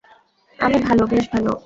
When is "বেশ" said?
1.07-1.25